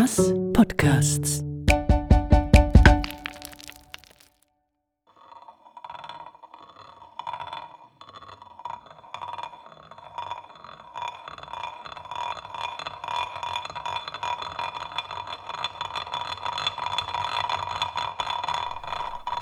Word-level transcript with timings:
Thomas 0.00 0.32
Podcasts. 0.54 1.44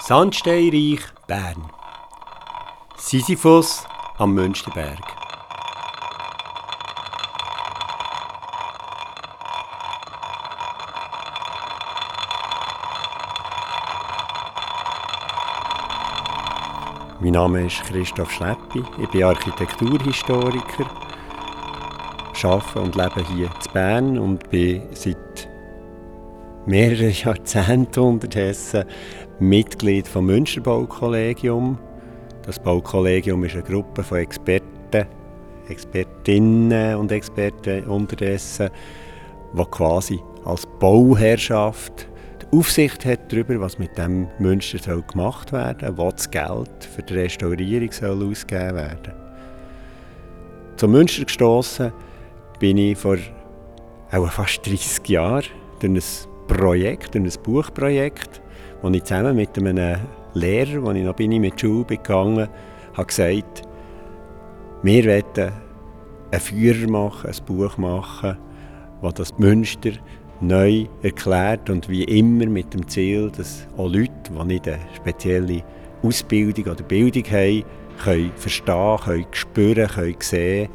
Sandsteinreich 0.01 0.99
Bern. 1.29 1.71
Sisyphus 2.97 3.87
am 4.17 4.35
Münsterberg. 4.35 5.18
Mein 17.21 17.33
Name 17.33 17.67
ist 17.67 17.83
Christoph 17.83 18.31
Schleppi, 18.31 18.81
ich 19.03 19.09
bin 19.09 19.25
Architekturhistoriker, 19.25 20.89
arbeite 22.45 22.81
und 22.81 22.95
lebe 22.95 23.27
hier 23.35 23.47
in 23.47 23.73
Bern 23.73 24.19
und 24.19 24.49
bin 24.51 24.83
seit 24.93 25.49
mehreren 26.65 27.11
Jahrzehnten 27.25 27.99
unterdessen 27.99 28.85
Mitglied 29.41 30.07
vom 30.07 30.27
Münsterbaukollegium. 30.27 31.77
Das 32.47 32.61
Baukollegium 32.61 33.43
ist 33.43 33.55
eine 33.55 33.65
Gruppe 33.65 34.05
von 34.05 34.19
Experten, 34.19 35.09
Expertinnen 35.69 36.95
und 36.95 37.11
Experten 37.11 37.83
unterdessen, 37.87 38.71
die 39.55 39.65
quasi 39.65 40.21
als 40.45 40.65
Bauherrschaft 40.79 42.08
die 42.43 42.57
Aufsicht 42.57 43.05
hat 43.05 43.33
darüber, 43.33 43.61
was 43.61 43.79
mit 43.79 43.97
dem 43.99 44.29
Münster 44.39 44.79
soll 44.79 45.03
gemacht 45.03 45.53
werden 45.53 45.97
soll, 45.97 45.99
wo 45.99 46.11
das 46.11 46.31
Geld 46.31 46.85
für 46.95 47.03
die 47.03 47.15
Restaurierung 47.15 47.93
soll 47.93 48.31
ausgegeben 48.31 48.77
werden. 48.77 49.13
Zum 50.77 50.93
Münster 50.93 51.25
gestoßen 51.25 51.93
bin 52.61 52.79
ich 52.79 52.99
vor 52.99 53.17
fast 54.29 54.67
30 54.67 55.09
Jahren 55.09 55.45
durch 55.81 55.93
ein 55.93 56.47
Projekt, 56.47 57.15
durch 57.15 57.37
ein 57.37 57.43
Buchprojekt, 57.43 58.41
das 58.83 58.93
ich 58.93 59.05
zusammen 59.05 59.37
mit 59.37 59.59
einem 59.59 59.99
Lehrer, 60.35 60.87
als 60.87 60.99
ich 60.99 61.05
noch 61.05 61.15
bin, 61.15 61.41
mit 61.41 61.55
der 61.55 61.59
Schule 61.59 61.85
gegangen 61.85 62.49
habe 62.95 63.07
gesagt, 63.07 63.63
wir 64.83 65.05
wollen 65.05 65.53
einen 66.31 66.41
Führer 66.41 66.91
machen, 66.91 67.31
ein 67.31 67.45
Buch 67.47 67.77
machen, 67.79 68.37
das 69.03 69.15
das 69.15 69.39
Münster 69.39 69.93
neu 70.41 70.87
erklärt 71.03 71.69
und 71.71 71.89
wie 71.89 72.05
immer 72.05 72.47
mit 72.47 72.73
dem 72.75 72.87
Ziel, 72.89 73.31
dass 73.37 73.67
auch 73.77 73.89
Leute, 73.89 74.13
die 74.31 74.45
nicht 74.45 74.69
eine 74.69 74.79
spezielle 74.95 75.63
Ausbildung 76.03 76.73
oder 76.73 76.83
Bildung 76.85 77.25
haben, 77.25 77.65
können 78.03 78.33
verstehen, 78.37 78.99
können 79.05 79.27
spüren, 79.33 79.89
können 79.89 80.17
sehen, 80.21 80.69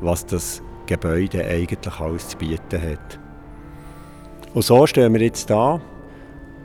was 0.00 0.24
das 0.24 0.62
Gebäude 0.86 1.44
eigentlich 1.44 2.00
alles 2.00 2.28
zu 2.28 2.38
bieten 2.38 2.82
hat. 2.82 3.18
Und 4.54 4.62
so 4.62 4.86
stehen 4.86 5.12
wir 5.12 5.20
jetzt 5.20 5.50
da, 5.50 5.80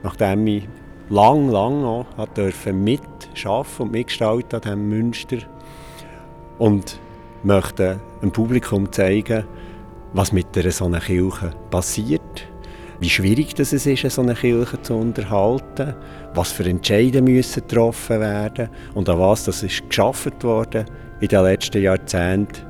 nachdem 0.03 0.47
ich 0.47 0.67
lang, 1.09 1.49
lang 1.49 1.81
noch 1.81 2.05
durfte 2.33 2.71
mitarbeiten 2.71 3.67
und 3.79 3.91
mitgestalten 3.91 4.55
an 4.55 4.61
diesem 4.61 4.89
Münster 4.89 5.37
und 6.57 6.99
möchte 7.43 7.99
dem 8.21 8.31
Publikum 8.31 8.91
zeigen, 8.91 9.43
was 10.13 10.31
mit 10.31 10.57
einer 10.57 10.71
so 10.71 10.85
einer 10.85 10.99
Kirche 10.99 11.51
passiert, 11.69 12.47
wie 12.99 13.09
schwierig 13.09 13.55
das 13.55 13.73
es 13.73 13.87
ist, 13.87 14.09
so 14.11 14.21
eine 14.21 14.35
Kirche 14.35 14.81
zu 14.81 14.95
unterhalten, 14.95 15.95
was 16.35 16.51
für 16.51 16.65
Entscheidungen 16.65 17.33
müssen 17.33 17.61
getroffen 17.67 18.19
werden 18.19 18.69
und 18.93 19.09
an 19.09 19.19
was 19.19 19.45
das 19.45 19.63
ist 19.63 19.89
geschaffen 19.89 20.33
worden 20.41 20.85
in 21.19 21.27
den 21.27 21.43
letzten 21.43 21.81
Jahrzehnten. 21.81 22.61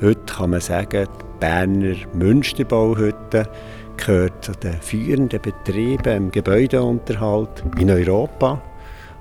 Heute 0.00 0.32
kann 0.32 0.50
man 0.50 0.60
sagen, 0.60 1.06
die 1.06 1.40
Berner 1.40 1.96
Münsterbauhütte 2.12 3.48
gehört 3.96 4.44
zu 4.44 4.52
den 4.52 4.74
führenden 4.74 5.40
Betrieben 5.40 6.16
im 6.16 6.30
Gebäudeunterhalt 6.30 7.64
in 7.78 7.90
Europa. 7.90 8.62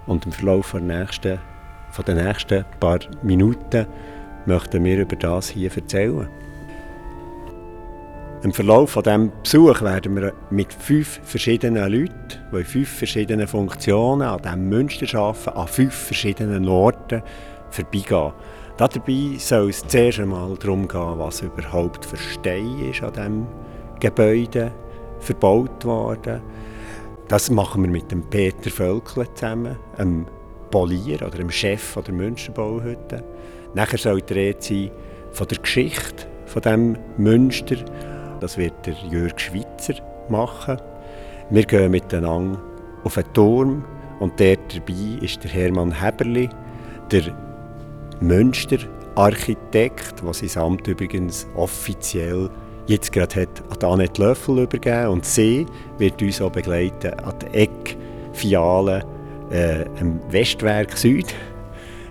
Und 0.05 0.25
im 0.25 0.31
Verlauf 0.31 0.71
der 0.71 0.81
nächsten, 0.81 1.39
von 1.91 2.05
den 2.05 2.17
nächsten 2.23 2.65
paar 2.79 2.99
Minuten 3.21 3.87
möchten 4.45 4.83
wir 4.83 4.99
über 4.99 5.15
das 5.15 5.49
hier 5.49 5.71
erzählen. 5.75 6.27
Im 8.43 8.51
Verlauf 8.51 8.89
von 8.89 9.03
diesem 9.03 9.31
Besuch 9.41 9.81
werden 9.83 10.17
wir 10.17 10.33
mit 10.49 10.73
fünf 10.73 11.21
verschiedenen 11.23 11.89
Leuten, 11.89 12.13
die 12.51 12.57
in 12.57 12.65
fünf 12.65 12.89
verschiedenen 12.89 13.47
Funktionen 13.47 14.23
an 14.23 14.41
diesem 14.41 14.67
Münster 14.67 15.17
arbeiten, 15.17 15.57
an 15.57 15.67
fünf 15.69 15.93
verschiedenen 15.93 16.67
Orten 16.67 17.23
vorbeigehen. 17.69 18.33
Dabei 18.75 19.37
soll 19.37 19.69
es 19.69 19.87
zuerst 19.87 20.19
einmal 20.19 20.57
darum 20.57 20.89
gehen, 20.89 21.19
was 21.19 21.39
überhaupt 21.39 22.03
für 22.03 22.17
Stein 22.17 22.79
ist 22.79 23.01
an 23.01 23.13
diesem 23.13 23.47
Gebäude 24.01 24.73
verbaut 25.19 25.85
worden. 25.85 26.41
Das 27.29 27.49
machen 27.49 27.83
wir 27.83 27.91
mit 27.91 28.11
dem 28.11 28.29
Peter 28.29 28.69
Völkle 28.69 29.33
zusammen, 29.35 29.77
einem 29.97 30.25
Polier 30.69 31.21
oder 31.21 31.37
dem 31.37 31.49
Chef 31.49 31.95
der 31.95 32.13
Münsterbauhütte. 32.13 33.23
Nachher 33.73 33.97
soll 33.97 34.21
die 34.21 34.33
Rede 34.33 34.61
sein 34.61 34.91
von 35.31 35.47
der 35.47 35.59
Geschichte 35.59 36.27
von 36.45 36.61
dem 36.61 36.97
Münster. 37.17 37.77
Das 38.43 38.57
wird 38.57 38.73
der 38.85 38.93
Jörg 39.09 39.39
Schweitzer 39.39 39.93
machen. 40.27 40.77
Wir 41.49 41.63
gehen 41.63 41.91
miteinander 41.91 42.61
auf 43.05 43.17
einen 43.17 43.33
Turm 43.33 43.85
und 44.19 44.37
dort 44.37 44.75
dabei 44.75 45.17
ist 45.21 45.41
der 45.45 45.51
Hermann 45.51 46.01
Heberli, 46.01 46.49
der 47.09 47.33
Münster-Architekt, 48.19 50.21
der 50.21 50.33
sein 50.33 50.61
Amt 50.61 50.85
übrigens 50.89 51.47
offiziell 51.55 52.49
jetzt 52.87 53.13
gerade 53.13 53.43
hat 53.43 53.63
an 53.81 53.91
Annette 53.93 54.21
Löffel 54.21 54.59
übergeben 54.59 55.07
und 55.07 55.25
sie 55.25 55.65
wird 55.97 56.21
uns 56.21 56.41
auch 56.41 56.51
begleiten 56.51 57.17
an 57.21 57.39
der 57.39 57.55
Eckfiliale 57.55 59.05
äh, 59.53 59.83
im 60.01 60.19
Westwerk 60.29 60.97
Süd. 60.97 61.33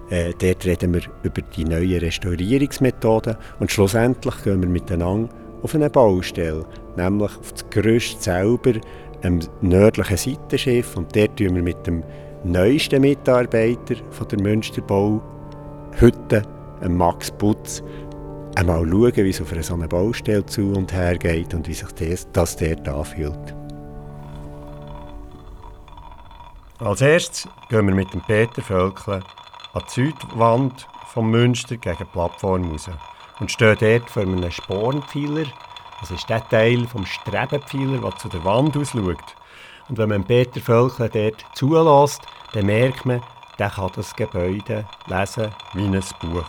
Äh, 0.08 0.32
dort 0.38 0.64
reden 0.64 0.94
wir 0.94 1.02
über 1.24 1.42
die 1.42 1.66
neuen 1.66 1.98
Restaurierungsmethoden 1.98 3.36
und 3.60 3.70
schlussendlich 3.70 4.44
gehen 4.44 4.62
wir 4.62 4.68
miteinander 4.70 5.28
auf 5.62 5.74
eine 5.74 5.90
Baustelle, 5.90 6.64
nämlich 6.96 7.30
auf 7.38 7.52
das 7.52 7.68
Gerüst 7.70 8.22
selber, 8.22 8.72
am 9.22 9.40
nördlichen 9.60 10.16
Seitenschiff. 10.16 10.96
Und 10.96 11.14
dort 11.14 11.36
tun 11.36 11.54
wir 11.54 11.62
mit 11.62 11.86
dem 11.86 12.02
neuesten 12.44 13.00
Mitarbeiter 13.00 13.94
von 14.10 14.28
der 14.28 14.40
Münsterbau 14.40 15.22
Hütte, 15.98 16.42
Max 16.88 17.30
Putz, 17.30 17.82
einmal 18.56 18.86
schauen, 18.88 19.16
wie 19.16 19.30
es 19.30 19.40
auf 19.40 19.52
einer 19.52 19.62
so 19.62 19.74
einer 19.74 19.88
Baustelle 19.88 20.44
zu 20.46 20.72
und 20.72 20.92
her 20.92 21.16
geht 21.16 21.54
und 21.54 21.68
wie 21.68 21.74
sich 21.74 21.92
das, 21.92 22.26
das 22.32 22.56
dort 22.56 22.88
anfühlt. 22.88 23.54
Als 26.78 27.00
erstes 27.00 27.48
gehen 27.68 27.86
wir 27.86 27.94
mit 27.94 28.12
dem 28.12 28.22
Peter 28.22 28.60
Völkle 28.60 29.20
an 29.72 29.82
die 29.86 30.06
Südwand 30.06 30.88
vom 31.06 31.30
Münster 31.30 31.76
gegen 31.76 31.98
die 31.98 32.04
Plattform 32.04 32.70
raus 32.70 32.88
und 33.42 33.50
stehen 33.50 33.76
dort 33.80 34.08
vor 34.08 34.22
einem 34.22 34.48
Spornpfeiler. 34.48 35.46
Das 36.00 36.12
ist 36.12 36.30
der 36.30 36.48
Teil 36.48 36.86
vom 36.86 37.04
Strebenpfeiler, 37.04 37.98
der 37.98 38.16
zu 38.16 38.28
der 38.28 38.44
Wand 38.44 38.76
ausschaut. 38.76 39.18
Und 39.88 39.98
wenn 39.98 40.10
man 40.10 40.22
Peter 40.22 40.60
Völkle 40.60 41.08
dort 41.08 41.44
zulässt, 41.52 42.22
dann 42.52 42.66
merkt 42.66 43.04
man, 43.04 43.20
der 43.58 43.70
kann 43.70 43.90
das 43.96 44.14
Gebäude 44.14 44.86
lesen 45.08 45.50
wie 45.74 45.84
ein 45.84 46.04
Buch. 46.20 46.44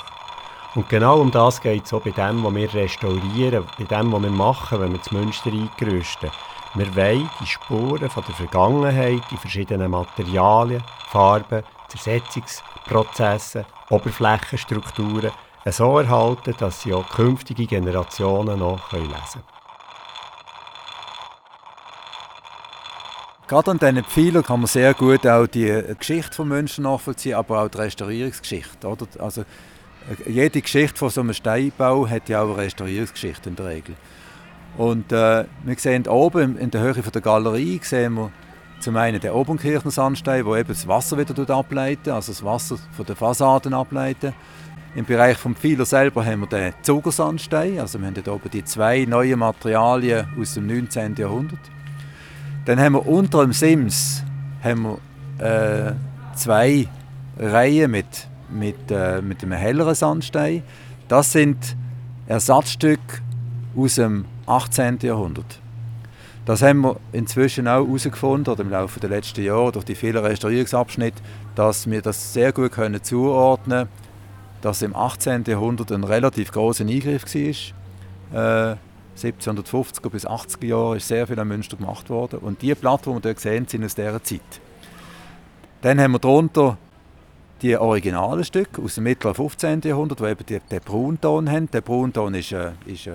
Und 0.76 0.88
genau 0.88 1.20
um 1.20 1.32
das 1.32 1.60
geht 1.60 1.86
es 1.86 1.94
auch 1.94 2.02
bei 2.02 2.12
dem, 2.12 2.44
was 2.44 2.54
wir 2.54 2.72
restaurieren, 2.72 3.66
bei 3.80 3.86
dem, 3.86 4.12
was 4.12 4.22
wir 4.22 4.30
machen, 4.30 4.80
wenn 4.80 4.92
wir 4.92 5.00
das 5.00 5.12
Münster 5.12 5.50
eingerüsten. 5.50 6.30
Wir 6.76 6.96
wollen 6.96 7.30
die 7.42 7.48
Spuren 7.48 8.10
von 8.10 8.24
der 8.28 8.36
Vergangenheit, 8.36 9.22
die 9.32 9.38
verschiedenen 9.38 9.90
Materialien, 9.90 10.84
Farben, 11.10 11.64
Zersetzungsprozesse, 11.88 13.66
Oberflächenstrukturen 13.90 15.32
so 15.72 15.98
erhalten, 16.00 16.54
dass 16.60 16.82
sie 16.82 16.94
auch 16.94 17.08
künftige 17.10 17.66
Generationen 17.66 18.60
noch 18.60 18.92
lesen 18.92 19.10
können. 19.10 19.44
Gerade 23.48 23.72
an 23.72 23.78
diesen 23.78 24.04
Pfeilern 24.04 24.44
kann 24.44 24.62
man 24.62 24.68
sehr 24.68 24.94
gut 24.94 25.28
auch 25.28 25.48
die 25.48 25.84
Geschichte 25.98 26.34
von 26.34 26.48
Menschen 26.48 26.86
nachvollziehen, 26.86 27.36
aber 27.36 27.62
auch 27.62 27.68
die 27.68 27.78
Restaurierungsgeschichte. 27.78 28.88
Oder? 28.88 29.06
Also, 29.20 29.44
jede 30.26 30.62
Geschichte 30.62 30.98
von 30.98 31.10
so 31.10 31.22
einem 31.22 31.34
Steinbau 31.34 32.08
hat 32.08 32.30
ja 32.30 32.42
auch 32.42 32.54
eine 32.54 32.58
Restaurierungsgeschichte 32.58 33.50
in 33.50 33.56
der 33.56 33.68
Regel. 33.68 33.96
Und 34.78 35.12
äh, 35.12 35.46
wir 35.64 35.76
sehen 35.78 36.08
oben 36.08 36.58
in 36.58 36.72
der 36.72 36.82
Höhe 36.82 36.96
von 36.96 37.12
der 37.12 37.22
Galerie 37.22 37.80
sehen 37.84 38.16
wir 38.16 38.32
zum 38.80 38.98
einen 38.98 39.20
den 39.20 39.32
Obernkirchner 39.32 39.92
Sandstein, 39.92 40.46
wo 40.46 40.56
eben 40.56 40.70
das 40.70 40.88
Wasser 40.88 41.18
wieder 41.18 41.56
ableiten, 41.56 42.10
also 42.10 42.32
das 42.32 42.44
Wasser 42.44 42.78
von 42.92 43.06
den 43.06 43.16
Fassaden 43.16 43.74
ableiten. 43.74 44.34
Im 44.96 45.06
Bereich 45.06 45.38
vom 45.38 45.56
Pfeiler 45.56 45.86
selber 45.86 46.24
haben 46.24 46.42
wir 46.42 46.48
den 46.48 46.74
Zugersandstein, 46.84 47.80
also 47.80 48.00
wir 48.00 48.06
haben 48.06 48.14
hier 48.14 48.32
oben 48.32 48.50
die 48.52 48.64
zwei 48.64 49.06
neuen 49.06 49.40
Materialien 49.40 50.28
aus 50.40 50.54
dem 50.54 50.68
19. 50.68 51.16
Jahrhundert. 51.16 51.60
Dann 52.66 52.80
haben 52.80 52.94
wir 52.94 53.08
unter 53.08 53.42
dem 53.42 53.54
Sims 53.54 54.24
haben 54.64 55.00
wir, 55.40 55.90
äh, 55.90 55.94
zwei 56.36 56.88
Reihen 57.40 57.90
mit, 57.90 58.28
mit, 58.50 58.92
äh, 58.92 59.20
mit 59.24 59.42
einem 59.42 59.54
helleren 59.54 59.96
Sandstein. 59.96 60.62
Das 61.08 61.32
sind 61.32 61.76
Ersatzstücke 62.28 63.22
aus 63.76 63.96
dem 63.96 64.26
18. 64.46 65.00
Jahrhundert. 65.02 65.60
Das 66.46 66.62
haben 66.62 66.82
wir 66.82 66.98
inzwischen 67.14 67.68
auch 67.68 67.88
herausgefunden, 67.88 68.54
oder 68.54 68.62
im 68.62 68.70
Laufe 68.70 69.00
der 69.00 69.10
letzten 69.10 69.44
Jahre, 69.44 69.72
durch 69.72 69.86
die 69.86 69.96
vielen 69.96 70.24
Restaurierungsabschnitte, 70.24 71.20
dass 71.56 71.90
wir 71.90 72.04
das 72.04 72.34
sehr 72.34 72.52
gut 72.52 72.74
können 72.74 73.02
zuordnen 73.02 73.88
können, 73.88 74.03
dass 74.64 74.82
im 74.82 74.96
18. 74.96 75.44
Jahrhundert 75.46 75.92
ein 75.92 76.06
relativ 76.06 76.54
großer 76.54 76.86
Eingriff 76.86 77.26
war. 78.32 78.72
Äh, 78.72 78.78
1750er 79.18 80.10
bis 80.10 80.26
80er 80.26 80.66
Jahre 80.66 80.98
ist 80.98 81.08
sehr 81.08 81.28
viel 81.28 81.38
an 81.38 81.50
Münster 81.50 81.76
gemacht 81.76 82.10
worden. 82.10 82.40
Und 82.40 82.62
die 82.62 82.74
Platten, 82.74 83.16
die 83.18 83.24
wir 83.24 83.32
hier 83.32 83.40
sehen, 83.40 83.68
sind 83.68 83.84
aus 83.84 83.94
dieser 83.94 84.24
Zeit. 84.24 84.40
Dann 85.82 86.00
haben 86.00 86.14
wir 86.14 86.20
darunter 86.20 86.78
die 87.62 87.76
originalen 87.78 88.46
Stücke 88.46 88.82
aus 88.82 88.96
dem 88.96 89.04
mittleren 89.04 89.36
15. 89.36 89.82
Jahrhundert, 89.82 90.22
die 90.22 90.54
eben 90.54 90.62
den 90.72 90.80
Braunton 90.80 91.52
haben. 91.52 91.70
Der 91.70 91.82
Braunton 91.82 92.34
ist, 92.34 92.54
äh, 92.54 92.72
ist, 92.86 93.08
äh, 93.08 93.12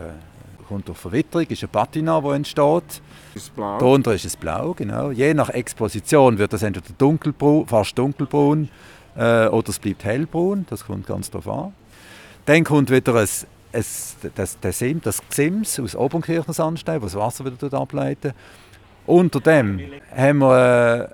kommt 0.69 0.87
durch 0.87 0.99
Verwitterung, 0.99 1.47
ist 1.47 1.63
eine 1.63 1.69
Patina, 1.69 2.21
die 2.21 2.29
entsteht. 2.29 3.01
Ist 3.35 3.57
blau. 3.57 3.79
Darunter 3.79 4.15
ist 4.15 4.27
es 4.27 4.37
blau, 4.37 4.75
genau. 4.75 5.11
Je 5.11 5.33
nach 5.33 5.49
Exposition 5.49 6.37
wird 6.37 6.53
das 6.53 6.63
entweder 6.63 6.95
dunkelbraun, 6.99 7.67
fast 7.67 7.97
dunkelbraun 7.99 8.69
äh, 9.19 9.49
oder 9.49 9.69
es 9.69 9.79
bleibt 9.79 10.05
hellbraun, 10.05 10.65
das 10.71 10.87
kommt 10.87 11.07
ganz 11.07 11.31
darauf 11.31 11.49
an. 11.49 11.73
Dann 12.47 12.65
kommt 12.65 12.91
wieder 12.91 13.15
ein, 13.15 13.29
ein, 13.73 13.85
das, 14.35 14.59
das, 14.61 14.79
Sim, 14.79 15.03
das 15.03 15.21
Gsims 15.29 15.79
aus 15.79 15.95
Obernkirchner 15.95 16.55
Sandstein, 16.55 17.01
das 17.01 17.15
Wasser 17.15 17.45
wieder 17.45 17.79
ableiten. 17.79 18.33
Unter 19.05 19.41
dem 19.41 19.81
haben 20.17 20.39
wir 20.39 21.11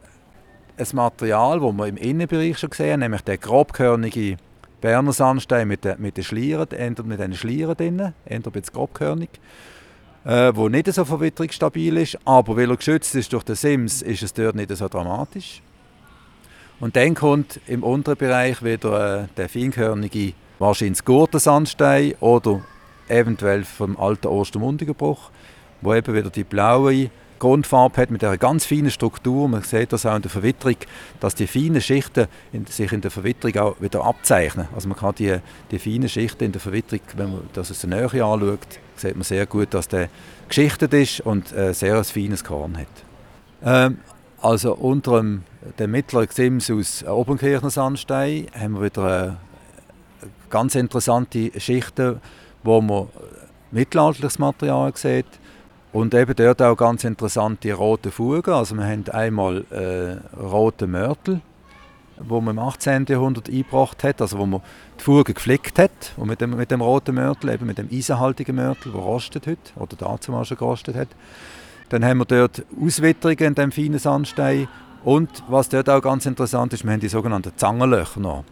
äh, 0.77 0.83
ein 0.83 0.89
Material, 0.93 1.61
das 1.61 1.73
wir 1.73 1.87
im 1.87 1.97
Innenbereich 1.97 2.59
schon 2.59 2.71
gesehen 2.71 2.93
haben, 2.93 3.01
nämlich 3.01 3.23
der 3.23 3.39
grobkörnige 3.39 4.37
Berner 4.81 5.13
Sandstein 5.13 5.67
mit 5.67 5.85
den, 5.85 6.01
mit 6.01 6.17
den 6.17 6.25
Schlieren, 6.25 6.69
mit 7.05 7.19
den 7.19 7.35
Schlieren 7.35 7.77
drin, 7.77 7.99
eher 7.99 8.13
ein 8.27 8.43
bisschen 8.43 8.75
grobkörnig 8.75 9.31
äh, 10.25 10.53
wo 10.55 10.69
nicht 10.69 10.93
so 10.93 11.05
verwitterungsstabil 11.05 11.99
ist, 11.99 12.19
aber 12.25 12.57
weil 12.57 12.71
er 12.71 12.77
geschützt 12.77 13.15
ist 13.15 13.33
durch 13.33 13.45
den 13.45 13.57
Sims, 13.57 14.03
ist 14.03 14.23
es 14.23 14.33
dort 14.33 14.57
nicht 14.57 14.75
so 14.75 14.89
dramatisch. 14.89 15.63
Und 16.81 16.97
dann 16.97 17.15
kommt 17.15 17.61
im 17.67 17.83
unteren 17.83 18.17
Bereich 18.17 18.63
wieder 18.63 19.25
äh, 19.25 19.27
der 19.37 19.49
feinkörnige, 19.49 20.33
wahrscheinlich 20.59 21.05
Gurtensandstein 21.05 22.15
oder 22.21 22.63
eventuell 23.09 23.65
vom 23.65 23.97
alten 23.97 24.29
Ostermundiger 24.29 24.95
Bruch, 24.95 25.31
wo 25.81 25.95
eben 25.95 26.15
wieder 26.15 26.31
die 26.31 26.45
blaue 26.45 27.11
Grundfarbe 27.39 28.01
hat 28.01 28.11
mit 28.11 28.25
einer 28.25 28.39
ganz 28.39 28.65
feinen 28.65 28.91
Struktur. 28.91 29.49
Man 29.49 29.63
sieht 29.63 29.93
das 29.93 30.07
auch 30.07 30.17
in 30.17 30.23
der 30.23 30.31
Verwitterung, 30.31 30.77
dass 31.21 31.35
die 31.35 31.47
feinen 31.47 31.81
Schichten 31.81 32.27
in, 32.53 32.67
sich 32.67 32.93
in 32.93 33.01
der 33.01 33.11
Verwitterung 33.11 33.59
auch 33.59 33.81
wieder 33.81 34.05
abzeichnen. 34.05 34.69
Also 34.75 34.89
man 34.89 34.97
kann 34.97 35.15
die, 35.17 35.37
die 35.71 35.79
feinen 35.79 36.09
Schichten 36.09 36.45
in 36.45 36.53
der 36.53 36.61
Verwitterung, 36.61 37.05
wenn 37.17 37.33
man 37.33 37.41
das 37.53 37.71
aus 37.71 37.81
der 37.81 37.91
Nähe 37.91 38.05
anschaut, 38.25 38.61
sieht 38.97 39.17
man 39.17 39.25
sehr 39.25 39.47
gut, 39.47 39.75
dass 39.75 39.89
der 39.89 40.09
geschichtet 40.49 40.95
ist 40.95 41.21
und 41.21 41.53
äh, 41.53 41.75
sehr 41.75 41.97
ein 41.99 42.05
feines 42.05 42.45
Korn 42.45 42.79
hat. 42.79 42.87
Ähm, 43.63 43.99
also 44.41 44.75
unter 44.75 45.19
dem, 45.19 45.43
dem 45.79 45.91
mittleren 45.91 46.29
Gsims 46.29 46.71
aus 46.71 47.05
Obernkirchner 47.05 47.71
Sandstein 47.71 48.47
haben 48.59 48.75
wir 48.75 48.83
wieder 48.83 49.27
äh, 49.29 50.27
ganz 50.51 50.75
interessante 50.75 51.59
Schichten, 51.59 52.21
wo 52.63 52.81
man 52.81 53.09
mittelalterliches 53.71 54.39
Material 54.39 54.93
sieht 54.95 55.27
und 55.93 56.15
eben 56.15 56.35
dort 56.37 56.61
auch 56.63 56.77
ganz 56.77 57.05
interessante 57.05 57.73
rote 57.73 58.11
Fugen. 58.11 58.53
Also 58.53 58.75
wir 58.75 58.85
haben 58.85 59.09
einmal 59.11 59.65
äh, 59.71 60.37
rote 60.37 60.87
Mörtel, 60.87 61.41
wo 62.19 62.41
man 62.41 62.57
im 62.57 62.63
18. 62.63 63.07
Jahrhundert 63.09 63.49
eingebracht 63.49 64.05
hat, 64.05 64.21
also 64.21 64.39
wo 64.39 64.47
man 64.47 64.61
die 64.99 65.03
Fugen 65.03 65.35
geflickt 65.35 65.79
hat 65.79 66.13
und 66.17 66.29
mit 66.29 66.41
dem, 66.41 66.57
mit 66.57 66.71
dem 66.71 66.81
roten 66.81 67.15
Mörtel, 67.15 67.51
eben 67.51 67.67
mit 67.67 67.79
dem 67.79 67.89
eisenhaltigen 67.91 68.57
Mörtel, 68.57 68.93
der 68.93 69.01
rostet 69.01 69.47
heute 69.47 69.73
oder 69.77 69.97
dazu 69.97 70.31
mal 70.31 70.45
schon 70.45 70.59
gerostet 70.59 70.95
hat. 70.95 71.09
Dann 71.89 72.05
haben 72.05 72.19
wir 72.19 72.25
dort 72.25 72.65
Auswitterungen 72.81 73.45
in 73.45 73.55
dem 73.55 73.73
feinen 73.73 73.99
Sandstein 73.99 74.69
und 75.05 75.31
was 75.49 75.69
dort 75.69 75.89
auch 75.91 76.01
ganz 76.01 76.27
interessant 76.27 76.73
ist, 76.73 76.85
wir 76.85 76.93
haben 76.93 77.01
die 77.01 77.09
sogenannten 77.09 77.53
Zangenlöcher 77.57 78.21
noch. 78.21 78.45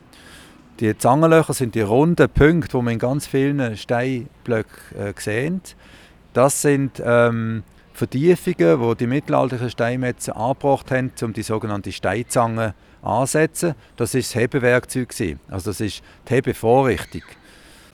Die 0.81 0.96
Zangenlöcher 0.96 1.54
sind 1.54 1.75
die 1.75 1.81
runden 1.81 2.28
Punkte, 2.28 2.76
die 2.76 2.82
man 2.82 2.94
in 2.94 2.99
ganz 2.99 3.26
vielen 3.26 3.76
Steinblöcken 3.76 4.99
äh, 4.99 5.12
sehen. 5.16 5.60
Das 6.32 6.62
sind 6.62 7.02
ähm, 7.04 7.62
Vertiefungen, 7.93 8.81
die 8.81 8.96
die 8.96 9.06
mittelalterlichen 9.06 9.70
Steinmetze 9.70 10.34
angebracht 10.34 10.90
haben, 10.90 11.12
um 11.22 11.32
die 11.32 11.43
sogenannte 11.43 11.93
Steinzange 11.93 12.75
anzusetzen. 13.02 13.75
Das 13.96 14.14
war 14.14 14.20
das 14.20 14.34
Hebewerkzeug. 14.34 15.14
Also 15.49 15.70
das 15.70 15.81
ist 15.81 16.02
die 16.28 16.34
Hebevorrichtung. 16.34 17.22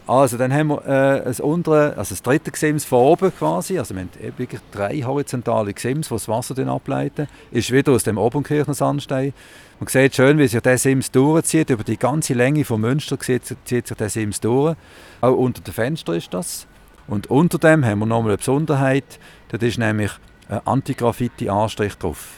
Also 0.08 0.38
dann 0.38 0.54
haben 0.54 0.68
wir 0.68 0.86
äh, 0.86 1.24
das 1.24 1.38
untere, 1.38 1.94
also 1.98 2.14
das 2.14 2.22
dritte 2.22 2.50
Gesims 2.50 2.86
von 2.86 3.00
oben 3.00 3.30
quasi, 3.30 3.78
also 3.78 3.94
wir 3.94 4.00
haben 4.00 4.38
wirklich 4.38 4.62
drei 4.72 5.02
horizontale 5.02 5.74
Gesims, 5.74 6.08
die 6.08 6.14
das 6.14 6.28
Wasser 6.28 6.54
dann 6.54 6.70
ableiten, 6.70 7.28
ist 7.50 7.70
wieder 7.70 7.92
aus 7.92 8.04
dem 8.04 8.16
Obernkirchner 8.16 8.72
Sandstein. 8.72 9.34
Man 9.78 9.88
sieht 9.88 10.16
schön, 10.16 10.38
wie 10.38 10.48
sich 10.48 10.62
der 10.62 10.78
Sims 10.78 11.10
durchzieht, 11.10 11.68
über 11.68 11.84
die 11.84 11.98
ganze 11.98 12.32
Länge 12.32 12.64
von 12.64 12.80
Münster 12.80 13.20
zieht, 13.20 13.54
zieht 13.66 13.86
sich 13.86 13.96
der 13.98 14.08
Sims 14.08 14.40
durch. 14.40 14.76
Auch 15.20 15.36
unter 15.36 15.60
dem 15.60 15.74
Fenster 15.74 16.14
ist 16.14 16.32
das. 16.32 16.66
Und 17.06 17.26
unter 17.26 17.58
dem 17.58 17.84
haben 17.84 17.98
wir 17.98 18.06
nochmal 18.06 18.30
eine 18.30 18.38
Besonderheit, 18.38 19.18
das 19.50 19.60
ist 19.60 19.76
nämlich 19.78 20.12
ein 20.48 20.60
Anti-Graffiti-Anstrich 20.64 21.96
drauf. 21.96 22.28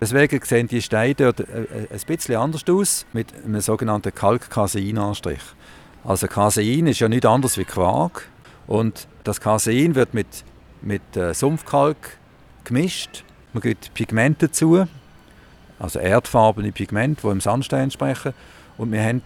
Deswegen 0.00 0.42
sehen 0.42 0.68
die 0.68 0.80
Steine 0.80 1.14
dort 1.16 1.40
äh, 1.40 1.42
äh, 1.42 1.66
ein 1.92 2.00
bisschen 2.06 2.36
anders 2.36 2.64
aus, 2.66 3.04
mit 3.12 3.34
einem 3.44 3.60
sogenannten 3.60 4.14
Kalk-Casein-Anstrich. 4.14 5.42
Also 6.04 6.26
Casein 6.26 6.86
ist 6.86 7.00
ja 7.00 7.08
nicht 7.08 7.26
anders 7.26 7.58
wie 7.58 7.64
Quark 7.64 8.28
und 8.66 9.06
das 9.24 9.40
Casein 9.40 9.94
wird 9.94 10.14
mit, 10.14 10.44
mit 10.80 11.16
äh, 11.16 11.34
Sumpfkalk 11.34 12.18
gemischt. 12.64 13.24
Man 13.52 13.60
gibt 13.62 13.92
Pigmente 13.94 14.46
dazu, 14.48 14.86
also 15.78 15.98
erdfarbene 15.98 16.72
Pigmente, 16.72 17.22
die 17.22 17.28
im 17.28 17.40
Sandstein 17.40 17.84
entsprechen. 17.84 18.32
Und 18.78 18.92
wir 18.92 19.02
haben 19.02 19.22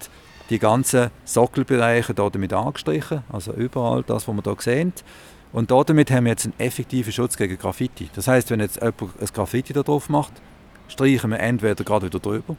die 0.50 0.58
ganzen 0.58 1.10
Sockelbereiche 1.24 2.14
damit 2.14 2.52
angestrichen, 2.52 3.22
also 3.32 3.52
überall 3.52 4.02
das, 4.02 4.26
was 4.26 4.34
wir 4.34 4.42
hier 4.42 4.56
sehen. 4.58 4.92
Und 5.52 5.70
damit 5.70 6.10
haben 6.10 6.24
wir 6.24 6.32
jetzt 6.32 6.46
einen 6.46 6.58
effektiven 6.58 7.12
Schutz 7.12 7.36
gegen 7.36 7.56
Graffiti. 7.56 8.10
Das 8.14 8.26
heißt, 8.26 8.50
wenn 8.50 8.60
jetzt 8.60 8.76
jemand 8.76 9.02
ein 9.20 9.28
Graffiti 9.32 9.72
da 9.72 9.82
drauf 9.82 10.08
macht, 10.08 10.32
streichen 10.88 11.30
wir 11.30 11.38
entweder 11.38 11.84
gerade 11.84 12.06
wieder 12.06 12.18
drüber 12.18 12.56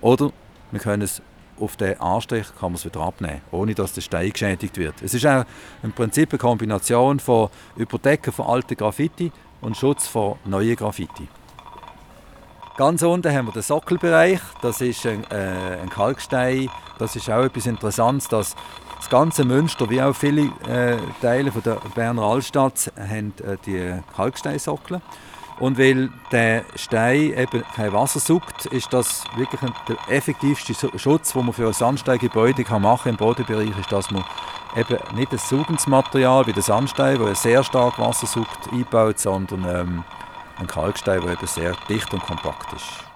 oder 0.00 0.32
wir 0.70 0.80
können 0.80 1.02
es 1.02 1.20
auf 1.60 1.76
den 1.76 2.00
Anstrich 2.00 2.46
kann 2.58 2.72
man 2.72 2.74
es 2.74 2.84
wieder 2.84 3.00
abnehmen, 3.00 3.40
ohne 3.50 3.74
dass 3.74 3.92
der 3.92 4.00
Stein 4.00 4.30
geschädigt 4.30 4.76
wird. 4.78 4.94
Es 5.02 5.14
ist 5.14 5.26
auch 5.26 5.44
im 5.82 5.92
Prinzip 5.92 6.30
eine 6.32 6.38
Kombination 6.38 7.20
von 7.20 7.48
Überdecken 7.76 8.32
von 8.32 8.46
alten 8.46 8.76
Graffiti 8.76 9.30
und 9.60 9.76
Schutz 9.76 10.06
vor 10.06 10.38
neuen 10.44 10.76
Graffiti. 10.76 11.28
Ganz 12.76 13.02
unten 13.02 13.30
haben 13.32 13.46
wir 13.46 13.52
den 13.52 13.62
Sockelbereich, 13.62 14.40
das 14.62 14.80
ist 14.80 15.04
ein, 15.04 15.24
äh, 15.30 15.82
ein 15.82 15.90
Kalkstein. 15.90 16.70
Das 16.98 17.14
ist 17.14 17.28
auch 17.28 17.44
etwas 17.44 17.66
Interessantes, 17.66 18.28
dass 18.28 18.56
das 18.96 19.10
ganze 19.10 19.44
Münster, 19.44 19.90
wie 19.90 20.00
auch 20.00 20.14
viele 20.14 20.50
äh, 20.68 20.96
Teile 21.20 21.52
von 21.52 21.62
der 21.62 21.76
Berner 21.94 22.22
Altstadt, 22.22 22.92
haben 22.96 23.34
äh, 23.42 23.56
die 23.66 24.00
Kalksteinsockel. 24.14 25.00
Und 25.60 25.78
weil 25.78 26.08
der 26.32 26.64
Stein 26.74 27.34
eben 27.36 27.62
kein 27.76 27.92
Wasser 27.92 28.18
sucht, 28.18 28.64
ist 28.66 28.92
das 28.94 29.24
wirklich 29.36 29.60
der 29.86 29.96
effektivste 30.08 30.74
Schutz, 30.98 31.34
den 31.34 31.44
man 31.44 31.52
für 31.52 31.66
ein 31.66 31.74
Sandsteingebäude 31.74 32.64
machen 32.78 33.02
kann 33.02 33.10
im 33.12 33.16
Bodenbereich, 33.18 33.78
ist, 33.78 33.92
dass 33.92 34.10
man 34.10 34.24
eben 34.74 34.96
nicht 35.14 35.30
ein 35.30 35.38
saugendes 35.38 35.86
wie 35.86 36.52
der 36.52 36.62
Sandstein, 36.62 37.18
der 37.18 37.34
sehr 37.34 37.62
stark 37.62 37.98
Wasser 37.98 38.26
sucht, 38.26 38.72
einbaut, 38.72 39.18
sondern 39.18 39.64
ähm, 39.68 40.04
ein 40.58 40.66
Kalkstein, 40.66 41.20
der 41.20 41.32
eben 41.32 41.46
sehr 41.46 41.76
dicht 41.90 42.12
und 42.14 42.22
kompakt 42.22 42.72
ist. 42.72 43.09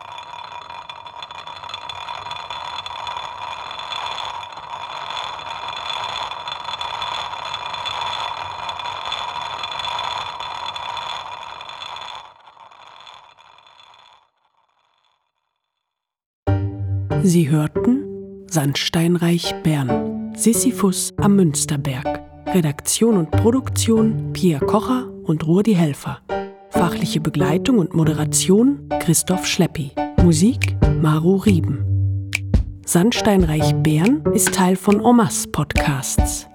Sie 17.26 17.48
hörten 17.48 18.04
Sandsteinreich 18.50 19.54
Bern, 19.62 20.34
Sisyphus 20.36 21.10
am 21.16 21.36
Münsterberg. 21.36 22.20
Redaktion 22.48 23.16
und 23.16 23.30
Produktion 23.30 24.34
Pierre 24.34 24.62
Kocher 24.66 25.08
und 25.22 25.46
Rudi 25.46 25.72
Helfer. 25.72 26.18
Fachliche 26.68 27.22
Begleitung 27.22 27.78
und 27.78 27.94
Moderation 27.94 28.86
Christoph 29.00 29.46
Schleppi. 29.46 29.92
Musik 30.22 30.76
Maru 31.00 31.36
Rieben. 31.36 32.30
Sandsteinreich 32.84 33.74
Bern 33.76 34.22
ist 34.34 34.52
Teil 34.52 34.76
von 34.76 35.00
Omas 35.00 35.46
Podcasts. 35.50 36.46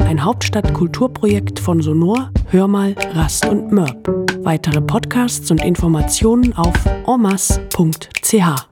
Ein 0.00 0.22
Hauptstadtkulturprojekt 0.22 1.58
von 1.58 1.80
Sonor, 1.80 2.30
Hörmal, 2.50 2.94
Rast 3.14 3.48
und 3.48 3.72
Mörb. 3.72 4.06
Weitere 4.44 4.82
Podcasts 4.82 5.50
und 5.50 5.64
Informationen 5.64 6.52
auf 6.52 6.76
omas.ch. 7.06 8.69